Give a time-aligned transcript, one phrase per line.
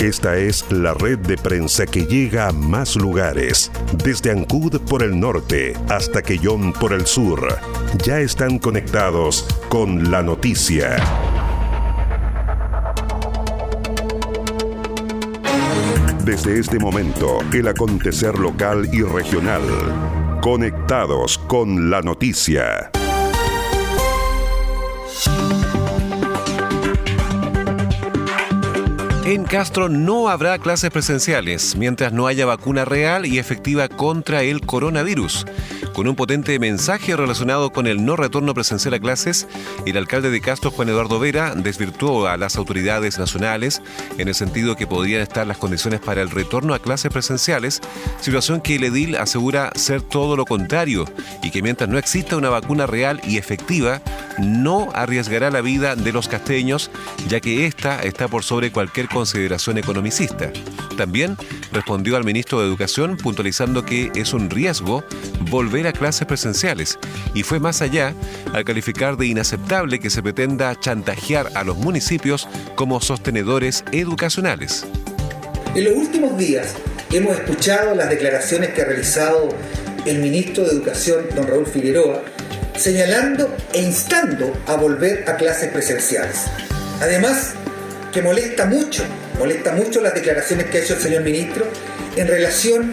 [0.00, 3.70] Esta es la red de prensa que llega a más lugares,
[4.02, 7.46] desde Ancud por el norte hasta Quellón por el sur.
[8.02, 10.96] Ya están conectados con la noticia.
[16.24, 19.60] Desde este momento, el acontecer local y regional.
[20.40, 22.90] Conectados con la noticia.
[29.30, 34.60] En Castro no habrá clases presenciales mientras no haya vacuna real y efectiva contra el
[34.60, 35.46] coronavirus.
[35.94, 39.48] Con un potente mensaje relacionado con el no retorno presencial a clases,
[39.86, 43.82] el alcalde de Castro, Juan Eduardo Vera, desvirtuó a las autoridades nacionales
[44.16, 47.80] en el sentido que podrían estar las condiciones para el retorno a clases presenciales,
[48.20, 51.06] situación que el edil asegura ser todo lo contrario
[51.42, 54.00] y que mientras no exista una vacuna real y efectiva,
[54.38, 56.90] no arriesgará la vida de los casteños,
[57.28, 60.52] ya que esta está por sobre cualquier consideración economicista.
[60.96, 61.36] También
[61.72, 65.04] respondió al ministro de Educación puntualizando que es un riesgo
[65.50, 66.98] volver a clases presenciales
[67.34, 68.14] y fue más allá
[68.52, 74.86] al calificar de inaceptable que se pretenda chantajear a los municipios como sostenedores educacionales.
[75.74, 76.74] En los últimos días
[77.12, 79.48] hemos escuchado las declaraciones que ha realizado
[80.06, 82.22] el ministro de Educación, don Raúl Figueroa,
[82.76, 86.46] señalando e instando a volver a clases presenciales.
[87.00, 87.54] Además,
[88.12, 89.04] que molesta mucho,
[89.38, 91.66] molesta mucho las declaraciones que ha hecho el señor ministro
[92.16, 92.92] en relación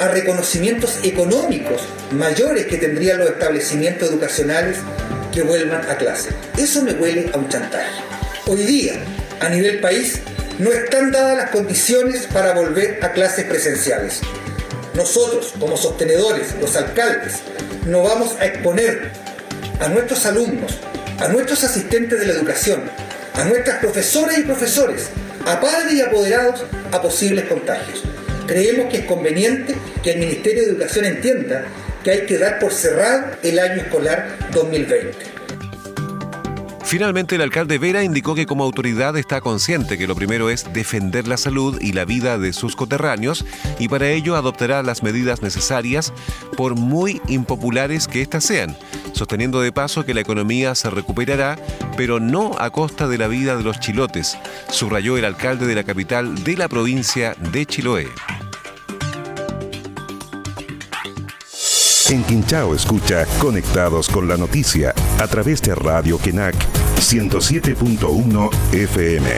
[0.00, 4.78] a reconocimientos económicos mayores que tendrían los establecimientos educacionales
[5.32, 6.30] que vuelvan a clase.
[6.58, 8.02] Eso me huele a un chantaje.
[8.46, 8.94] Hoy día,
[9.40, 10.20] a nivel país,
[10.58, 14.20] no están dadas las condiciones para volver a clases presenciales.
[14.94, 17.40] Nosotros, como sostenedores, los alcaldes,
[17.86, 19.12] no vamos a exponer
[19.80, 20.78] a nuestros alumnos,
[21.18, 22.90] a nuestros asistentes de la educación,
[23.34, 25.08] a nuestras profesoras y profesores,
[25.46, 28.02] a padres y apoderados a posibles contagios.
[28.50, 31.66] Creemos que es conveniente que el Ministerio de Educación entienda
[32.02, 35.40] que hay que dar por cerrado el año escolar 2020.
[36.90, 41.28] Finalmente, el alcalde Vera indicó que como autoridad está consciente que lo primero es defender
[41.28, 43.44] la salud y la vida de sus coterráneos
[43.78, 46.12] y para ello adoptará las medidas necesarias
[46.56, 48.76] por muy impopulares que éstas sean,
[49.12, 51.56] sosteniendo de paso que la economía se recuperará,
[51.96, 54.36] pero no a costa de la vida de los chilotes,
[54.68, 58.08] subrayó el alcalde de la capital de la provincia de Chiloé.
[62.10, 66.56] En Quinchao escucha Conectados con la Noticia a través de Radio Kenac
[66.96, 69.30] 107.1 FM.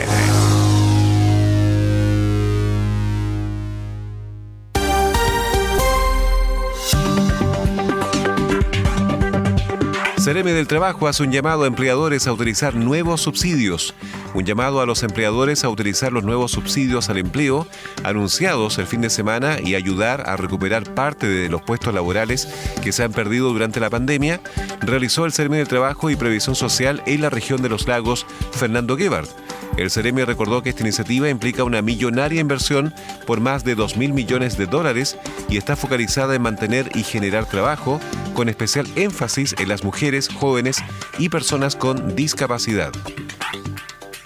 [10.17, 13.93] Cereme del Trabajo hace un llamado a empleadores a utilizar nuevos subsidios.
[14.33, 17.67] Un llamado a los empleadores a utilizar los nuevos subsidios al empleo
[18.03, 22.47] anunciados el fin de semana y ayudar a recuperar parte de los puestos laborales
[22.81, 24.41] que se han perdido durante la pandemia,
[24.81, 28.97] realizó el Cereme del Trabajo y Previsión Social en la región de los lagos Fernando
[28.97, 29.29] Gebhardt.
[29.77, 32.93] El Ceremi recordó que esta iniciativa implica una millonaria inversión
[33.25, 35.17] por más de 2 mil millones de dólares
[35.49, 37.99] y está focalizada en mantener y generar trabajo,
[38.35, 40.77] con especial énfasis en las mujeres, jóvenes
[41.17, 42.91] y personas con discapacidad.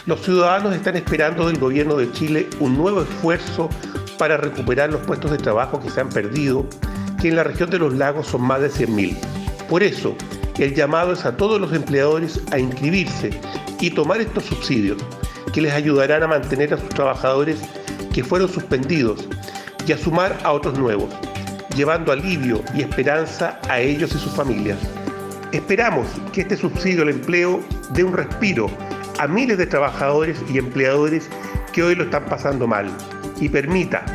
[0.07, 3.69] Los ciudadanos están esperando del gobierno de Chile un nuevo esfuerzo
[4.17, 6.65] para recuperar los puestos de trabajo que se han perdido,
[7.21, 9.17] que en la región de los lagos son más de 100.000.
[9.67, 10.15] Por eso,
[10.59, 13.31] el llamado es a todos los empleadores a inscribirse
[13.81, 14.97] y tomar estos subsidios
[15.51, 17.59] que les ayudarán a mantener a sus trabajadores
[18.13, 19.27] que fueron suspendidos
[19.85, 21.13] y a sumar a otros nuevos,
[21.75, 24.77] llevando alivio y esperanza a ellos y sus familias.
[25.51, 27.59] Esperamos que este subsidio al empleo
[27.91, 28.71] dé un respiro
[29.19, 31.29] a miles de trabajadores y empleadores
[31.73, 32.87] que hoy lo están pasando mal.
[33.39, 34.05] Y permita,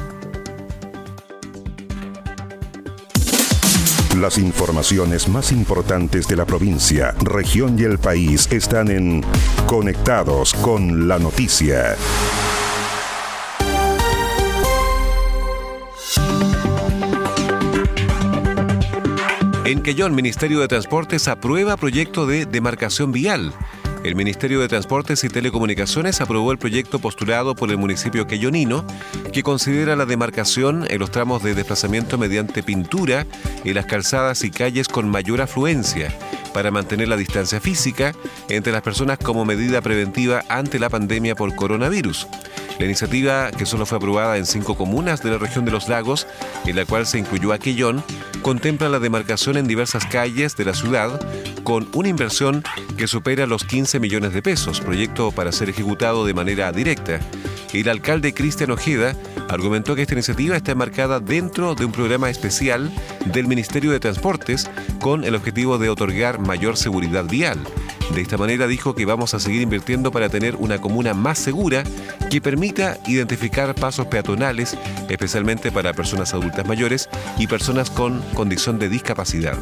[4.19, 9.23] Las informaciones más importantes de la provincia, región y el país están en
[9.65, 11.95] Conectados con la Noticia.
[19.65, 23.51] En Quellón, Ministerio de Transportes aprueba proyecto de demarcación vial.
[24.03, 28.85] El Ministerio de Transportes y Telecomunicaciones aprobó el proyecto postulado por el municipio queyonino,
[29.31, 33.25] que considera la demarcación en los tramos de desplazamiento mediante pintura
[33.63, 36.13] en las calzadas y calles con mayor afluencia,
[36.53, 38.13] para mantener la distancia física
[38.49, 42.27] entre las personas como medida preventiva ante la pandemia por coronavirus.
[42.79, 46.27] La iniciativa, que solo fue aprobada en cinco comunas de la región de los lagos,
[46.65, 48.03] en la cual se incluyó Aquellón,
[48.41, 51.21] contempla la demarcación en diversas calles de la ciudad
[51.63, 52.63] con una inversión
[52.97, 57.19] que supera los 15 millones de pesos, proyecto para ser ejecutado de manera directa.
[57.73, 59.15] El alcalde Cristian Ojeda
[59.49, 62.91] argumentó que esta iniciativa está enmarcada dentro de un programa especial
[63.25, 64.69] del Ministerio de Transportes
[64.99, 67.59] con el objetivo de otorgar mayor seguridad vial.
[68.13, 71.83] De esta manera dijo que vamos a seguir invirtiendo para tener una comuna más segura
[72.29, 74.77] que permita identificar pasos peatonales,
[75.09, 77.09] especialmente para personas adultas mayores
[77.39, 79.57] y personas con condición de discapacidad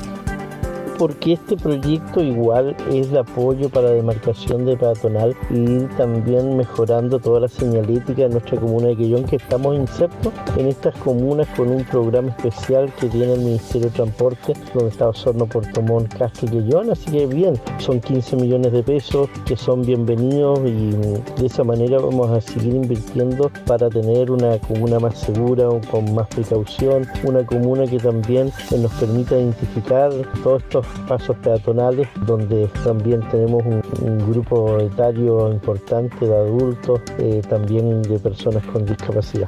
[1.01, 7.17] porque este proyecto igual es de apoyo para la demarcación de peatonal y también mejorando
[7.17, 11.69] toda la señalética de nuestra comuna de Quellón, que estamos insertos en estas comunas con
[11.69, 16.49] un programa especial que tiene el Ministerio de Transporte, donde está Osorno, Portomón, Casco y
[16.49, 21.63] Quellón, así que bien, son 15 millones de pesos que son bienvenidos y de esa
[21.63, 27.43] manera vamos a seguir invirtiendo para tener una comuna más segura, con más precaución, una
[27.43, 30.11] comuna que también nos permita identificar
[30.43, 38.01] todos estos pasos peatonales donde también tenemos un, grupo etario importante de adultos, eh, también
[38.03, 39.47] de personas con discapacidad.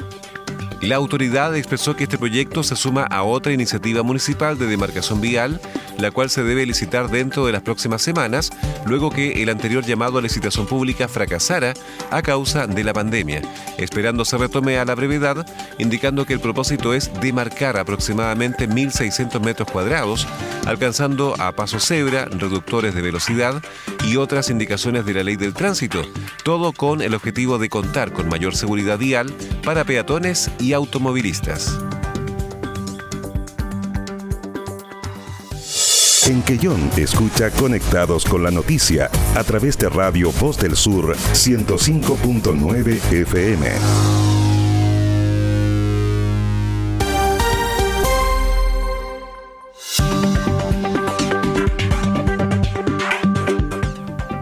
[0.81, 5.61] La autoridad expresó que este proyecto se suma a otra iniciativa municipal de demarcación vial,
[5.97, 8.51] la cual se debe licitar dentro de las próximas semanas,
[8.85, 11.73] luego que el anterior llamado a licitación pública fracasara
[12.11, 13.41] a causa de la pandemia,
[13.77, 15.45] esperando se retome a la brevedad,
[15.77, 20.27] indicando que el propósito es demarcar aproximadamente 1.600 metros cuadrados,
[20.65, 23.61] alcanzando a paso cebra, reductores de velocidad
[24.05, 26.03] y otras indicaciones de la ley del tránsito,
[26.43, 31.77] todo con el objetivo de contar con mayor seguridad vial para peatones y automovilistas.
[36.25, 43.11] En Quellón escucha Conectados con la Noticia a través de Radio Voz del Sur 105.9
[43.11, 43.71] FM.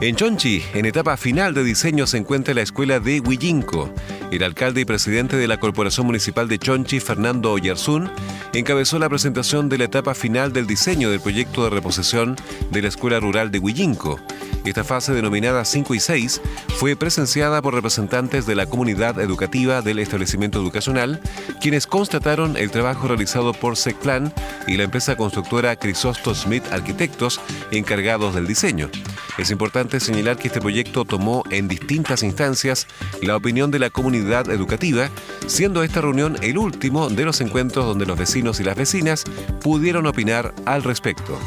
[0.02, 3.92] En Chonchi, en etapa final de diseño, se encuentra la escuela de Huillinco.
[4.32, 8.10] El alcalde y presidente de la Corporación Municipal de Chonchi, Fernando Oyarzún,
[8.54, 12.38] encabezó la presentación de la etapa final del diseño del proyecto de reposición
[12.72, 14.22] de la Escuela Rural de Huillinco.
[14.64, 16.42] Esta fase, denominada 5 y 6,
[16.78, 21.20] fue presenciada por representantes de la comunidad educativa del establecimiento educacional,
[21.60, 24.34] quienes constataron el trabajo realizado por SECPLAN
[24.66, 27.42] y la empresa constructora Crisosto Smith Arquitectos,
[27.72, 28.90] encargados del diseño.
[29.38, 32.88] Es importante señalar que este proyecto tomó en distintas instancias
[33.22, 35.10] la opinión de la comunidad educativa,
[35.48, 39.24] siendo esta reunión el último de los encuentros donde los vecinos y las vecinas
[39.62, 41.40] pudieron opinar al respecto.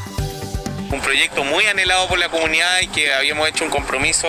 [0.90, 4.28] Un proyecto muy anhelado por la comunidad y que habíamos hecho un compromiso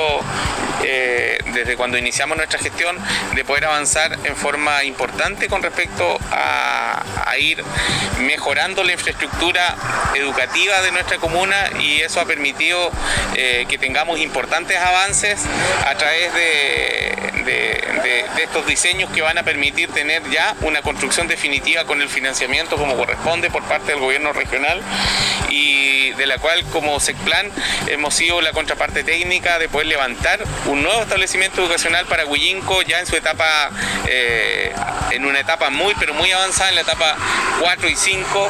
[0.87, 2.95] eh, desde cuando iniciamos nuestra gestión
[3.33, 7.03] de poder avanzar en forma importante con respecto a,
[7.37, 7.61] ir
[8.21, 9.75] mejorando la infraestructura
[10.13, 12.89] educativa de nuestra comuna y eso ha permitido
[13.35, 15.41] eh, que tengamos importantes avances
[15.85, 17.15] a través de,
[18.41, 22.95] estos diseños que van a permitir tener ya una construcción definitiva con el financiamiento como
[22.95, 24.81] corresponde por parte del gobierno regional
[25.49, 27.51] y de la cual como SECPLAN
[27.87, 32.99] hemos sido la contraparte técnica de poder levantar un nuevo establecimiento educacional para Huillinco ya
[32.99, 33.69] en su etapa,
[34.07, 34.73] eh,
[35.11, 37.15] en una etapa muy pero muy avanzada, en la etapa
[37.59, 38.49] 4 y 5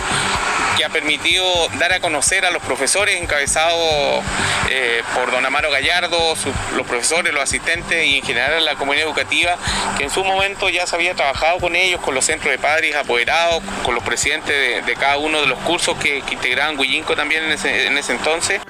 [0.77, 1.46] que ha permitido
[1.79, 4.24] dar a conocer a los profesores encabezados
[4.70, 6.36] eh, por don Amaro Gallardo,
[6.75, 9.58] los profesores, los asistentes y en general la comunidad educativa,
[9.98, 12.96] que en su momento ya se había trabajado con ellos, con los centros de padres
[12.96, 17.98] apoderados, con los presidentes de, cada uno de los cursos que, integraban Huillinco también en
[17.98, 18.62] ese entonces.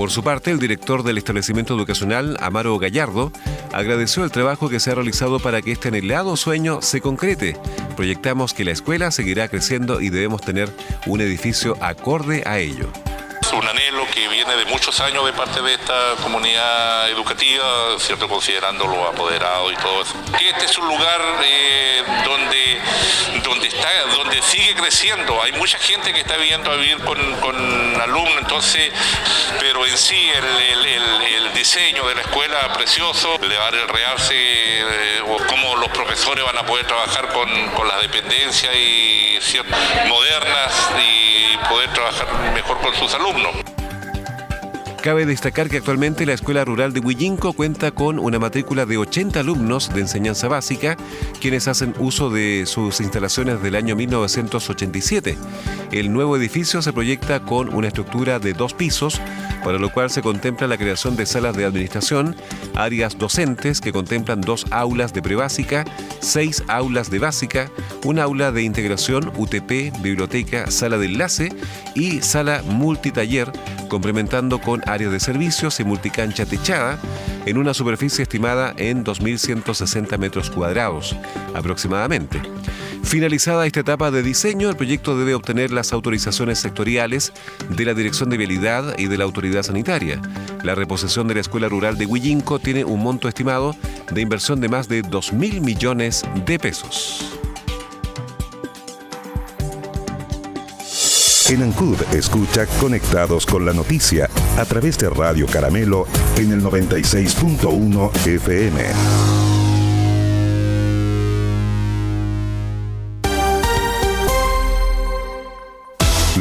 [0.00, 3.32] Por su parte, el director del establecimiento educacional, Amaro Gallardo,
[3.70, 7.58] agradeció el trabajo que se ha realizado para que este anhelado sueño se concrete.
[7.96, 10.70] Proyectamos que la escuela seguirá creciendo y debemos tener
[11.04, 12.90] un edificio acorde a ello
[13.52, 18.28] un anhelo que viene de muchos años de parte de esta comunidad educativa, ¿cierto?
[18.28, 18.84] considerando
[19.70, 20.14] y todo eso.
[20.40, 22.80] Este es un lugar eh, donde,
[23.42, 25.42] donde, está, donde sigue creciendo.
[25.42, 28.92] Hay mucha gente que está viviendo a vivir con, con alumnos, entonces,
[29.58, 35.36] pero en sí el, diseño de la escuela precioso, de dar el realce, eh, o
[35.46, 39.38] cómo los profesores van a poder trabajar con, con las dependencias y
[40.08, 43.39] modernas y poder trabajar mejor con sus alumnos.
[45.02, 49.40] Cabe destacar que actualmente la Escuela Rural de Huillinco cuenta con una matrícula de 80
[49.40, 50.98] alumnos de enseñanza básica,
[51.40, 55.38] quienes hacen uso de sus instalaciones del año 1987.
[55.90, 59.22] El nuevo edificio se proyecta con una estructura de dos pisos,
[59.64, 62.36] para lo cual se contempla la creación de salas de administración,
[62.74, 65.84] áreas docentes que contemplan dos aulas de prebásica,
[66.20, 67.70] seis aulas de básica,
[68.04, 71.52] un aula de integración, UTP, biblioteca, sala de enlace
[71.94, 73.50] y sala multitaller,
[73.88, 76.98] complementando con áreas de servicios y multicancha techada
[77.46, 81.16] en una superficie estimada en 2.160 metros cuadrados
[81.54, 82.40] aproximadamente.
[83.10, 87.32] Finalizada esta etapa de diseño, el proyecto debe obtener las autorizaciones sectoriales
[87.68, 90.22] de la Dirección de Vialidad y de la Autoridad Sanitaria.
[90.62, 93.74] La reposición de la Escuela Rural de Huillinco tiene un monto estimado
[94.12, 97.36] de inversión de más de 2.000 millones de pesos.
[101.48, 108.14] En Ancud escucha Conectados con la Noticia a través de Radio Caramelo en el 96.1
[108.24, 109.39] FM.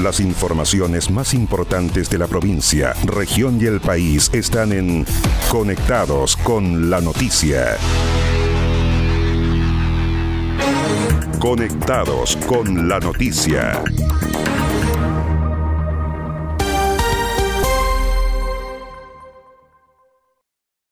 [0.02, 5.06] Las informaciones más importantes de la provincia, región y el país están en
[5.52, 7.76] Conectados con la Noticia.
[11.40, 13.84] Conectados con la Noticia.